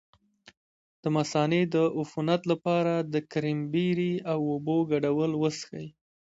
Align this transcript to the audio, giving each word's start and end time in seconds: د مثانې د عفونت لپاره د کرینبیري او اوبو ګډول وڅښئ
د 1.01 1.03
مثانې 1.17 1.61
د 1.73 1.75
عفونت 1.97 2.41
لپاره 2.51 2.93
د 3.13 3.15
کرینبیري 3.31 4.13
او 4.31 4.39
اوبو 4.53 4.77
ګډول 4.91 5.31
وڅښئ 5.41 5.87